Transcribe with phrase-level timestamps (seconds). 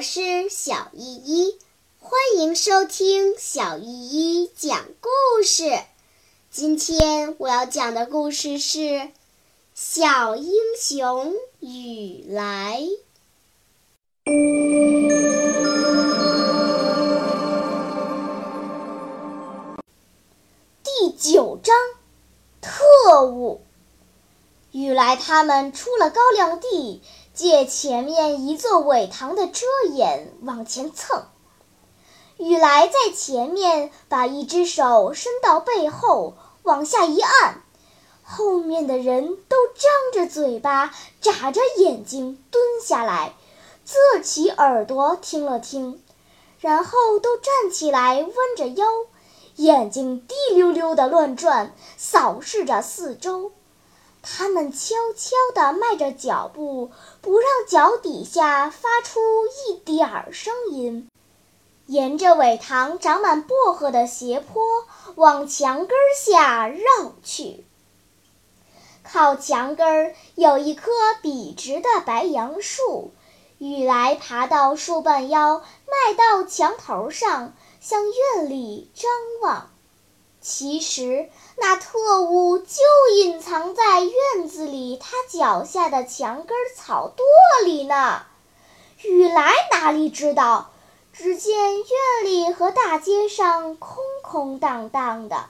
[0.00, 1.58] 我是小依依，
[1.98, 5.78] 欢迎收听小依依讲故事。
[6.50, 8.78] 今天我要讲的故事是
[9.74, 12.80] 《小英雄雨来》
[20.82, 21.76] 第九章：
[22.62, 23.60] 特务。
[24.72, 31.24] 雨来他们出了高粱地，借前面一座苇塘的遮掩往前蹭。
[32.36, 37.62] 雨来在前面，把一只手伸到背后，往下一按，
[38.22, 43.34] 后面的人都张着嘴巴，眨着眼睛蹲下来，
[43.84, 46.02] 侧起耳朵听了听，
[46.60, 48.86] 然后都站起来弯着腰，
[49.56, 53.52] 眼睛滴溜溜地乱转，扫视着四周。
[54.22, 56.90] 他们悄悄地迈着脚步，
[57.20, 59.18] 不让脚底下发出
[59.68, 61.08] 一点儿声音，
[61.86, 64.62] 沿着苇塘长满薄荷的斜坡
[65.14, 66.84] 往墙根下绕
[67.22, 67.64] 去。
[69.02, 70.90] 靠墙根儿有一棵
[71.22, 73.12] 笔直的白杨树，
[73.58, 79.10] 雨来爬到树半腰，迈到墙头上，向院里张
[79.42, 79.70] 望。
[80.40, 82.74] 其实，那特务就
[83.14, 88.22] 隐藏在院子里他脚下的墙根草垛里呢。
[89.02, 90.70] 雨来哪里知道？
[91.12, 91.84] 只见院
[92.24, 95.46] 里和大街上空空荡荡的，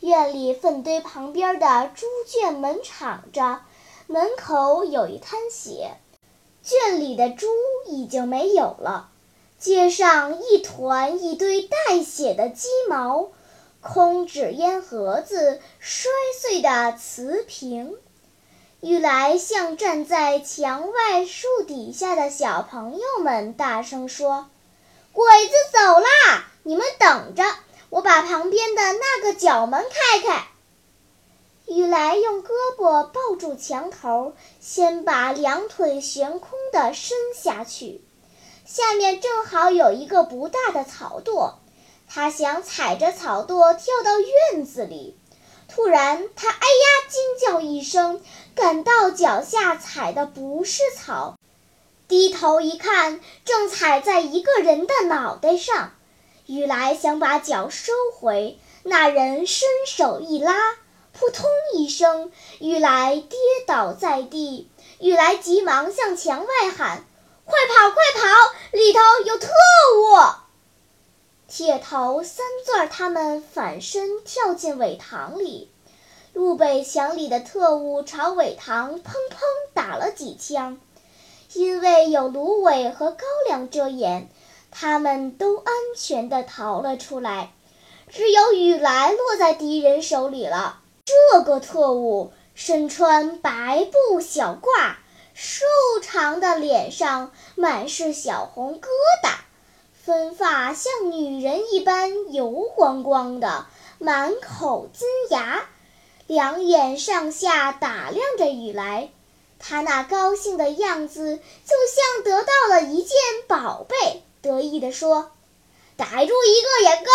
[0.00, 3.60] 院里粪堆旁边的猪圈门敞着，
[4.08, 5.98] 门口有一滩血，
[6.64, 7.46] 圈里的猪
[7.86, 9.10] 已经没有了，
[9.58, 13.28] 街上一团一堆带血的鸡毛。
[13.82, 17.96] 空纸烟盒子，摔碎的瓷瓶。
[18.80, 24.50] 雨来向站在墙外树底下的小朋友们大声说
[25.12, 26.44] ：“鬼子走啦！
[26.62, 27.42] 你们等着，
[27.88, 30.46] 我把旁边的那个角门开开。”
[31.66, 38.02] 雨来用胳膊抱住墙头，先把两腿悬空的伸下去，
[38.66, 41.54] 下面正好有一个不大的草垛。
[42.12, 45.16] 他想踩着草垛跳到院子里，
[45.68, 48.20] 突然他哎呀惊叫一声，
[48.56, 51.38] 感到脚下踩的不是草，
[52.08, 55.92] 低头一看，正踩在一个人的脑袋上。
[56.46, 60.52] 雨来想把脚收回，那人伸手一拉，
[61.12, 63.38] 扑通一声，雨来跌
[63.68, 64.68] 倒在地。
[64.98, 67.04] 雨来急忙向墙外喊
[67.46, 68.28] ：“快跑，快跑！
[68.72, 70.40] 里头有特务！”
[71.50, 75.68] 铁头三钻他们反身跳进苇塘里，
[76.32, 79.40] 路北墙里的特务朝苇塘砰砰
[79.74, 80.78] 打了几枪，
[81.54, 84.28] 因为有芦苇和高粱遮掩，
[84.70, 87.50] 他们都安全地逃了出来。
[88.08, 90.78] 只有雨来落在敌人手里了。
[91.04, 94.94] 这个特务身穿白布小褂，
[95.34, 95.66] 瘦
[96.00, 98.86] 长的脸上满是小红疙
[99.24, 99.39] 瘩。
[100.02, 103.66] 分发像女人一般油光光的，
[103.98, 105.68] 满口金牙，
[106.26, 109.10] 两眼上下打量着雨来。
[109.58, 113.14] 他那高兴的样子，就像得到了一件
[113.46, 115.32] 宝贝，得意地说
[115.98, 117.10] ：“逮住一个也够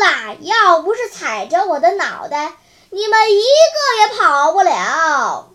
[0.00, 2.56] 了，要不是踩着我的脑袋，
[2.90, 5.50] 你们一个也跑不了。”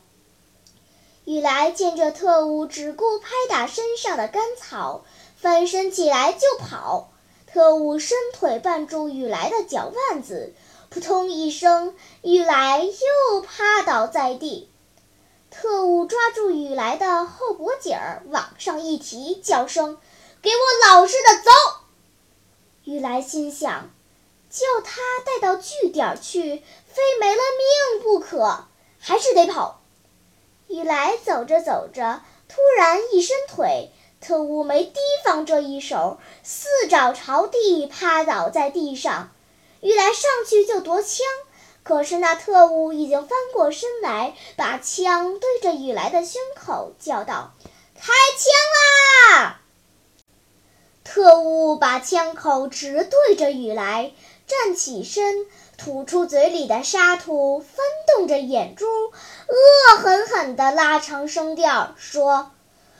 [1.25, 5.03] 雨来见这特务只顾拍打身上的干草。
[5.41, 7.11] 翻身起来就跑，
[7.47, 10.53] 特务伸腿绊住雨来的脚腕子，
[10.89, 14.69] 扑通一声，雨来又趴倒在地。
[15.49, 19.97] 特务抓住雨来的后脖颈儿往上一提，叫声
[20.43, 21.51] ：“给我老实的走！”
[22.83, 23.89] 雨来心想：
[24.49, 26.41] 叫他带到据点去，
[26.85, 27.41] 非没了
[27.93, 28.65] 命不可，
[28.99, 29.79] 还是得跑。
[30.67, 33.91] 雨来走着走着，突然一伸腿。
[34.21, 39.31] 特务没提防这一手，四爪朝地趴倒在地上。
[39.81, 41.25] 雨来上去就夺枪，
[41.83, 47.53] 可是那特务已经翻过身来，把枪对着雨来的胸口，叫道
[47.95, 49.61] ：“开枪啦！”
[51.05, 54.11] 特务把枪口直对着雨来，
[54.45, 62.51] 站起身，吐出嘴里的沙土，翻动着眼珠，恶狠狠地拉长声调说。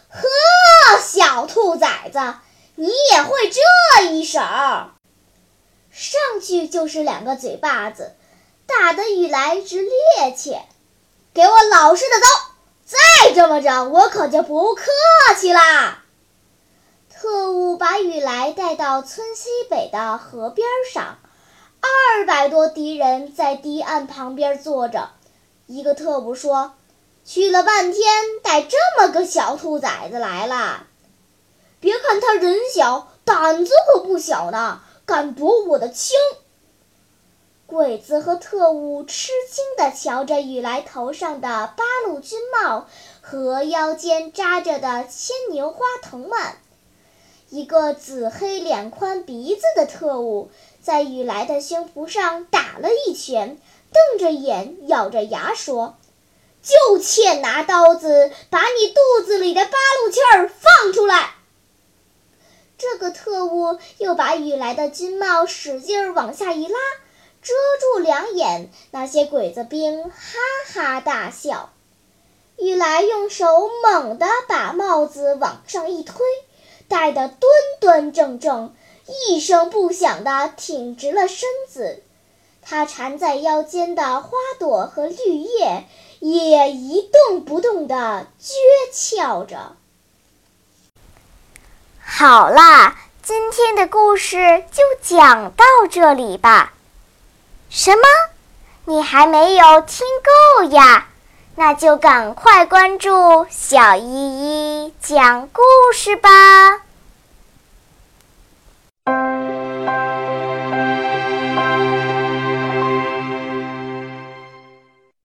[0.10, 2.20] 呵，小兔崽子，
[2.76, 4.40] 你也会这一手？
[5.92, 8.16] 上去就是两个嘴巴子，
[8.66, 9.84] 打得雨来直
[10.18, 10.60] 趔趄。
[11.34, 12.26] 给我老实的走，
[12.86, 14.84] 再这么着，我可就不客
[15.38, 16.04] 气啦！
[17.10, 21.20] 特务把雨来带到村西北的河边上，
[21.82, 25.12] 二百多敌人在堤岸旁边坐着。
[25.68, 26.74] 一个特务说
[27.24, 28.04] ：“去了半天，
[28.42, 30.88] 带这么个小兔崽子来了。
[31.80, 36.18] 别看他人小，胆子可不小呢，敢夺我的枪。”
[37.68, 42.88] 鬼子和特务吃惊地瞧着雨来头上的八路军帽
[43.22, 46.58] 和腰间扎着的牵牛花藤蔓。
[47.50, 50.50] 一个紫黑脸宽鼻子的特务
[50.82, 53.60] 在雨来的胸脯上打了一拳，
[53.92, 55.98] 瞪着眼，咬着牙说
[56.62, 59.72] ：“就欠拿刀子把你肚子里的八
[60.04, 61.36] 路气儿放出来。”
[62.78, 66.80] 这个特务又把雨来的军帽使劲往下一拉，
[67.42, 68.70] 遮住两眼。
[68.92, 70.12] 那些鬼子兵哈
[70.74, 71.72] 哈大笑。
[72.58, 76.26] 雨来用手猛地把帽子往上一推。
[76.88, 77.40] 戴得端
[77.80, 78.74] 端正正，
[79.28, 82.02] 一声不响地挺直了身子。
[82.70, 84.30] 它缠在腰间的花
[84.60, 85.88] 朵和绿叶
[86.20, 88.54] 也一动不动地撅
[88.94, 89.76] 翘着。
[92.00, 96.74] 好啦，今天的故事就讲到这里吧。
[97.72, 98.04] 什么？
[98.86, 100.06] 你还没有听
[100.60, 101.08] 够呀？
[101.56, 105.62] 那就赶快关注小依依讲故
[105.92, 106.82] 事吧。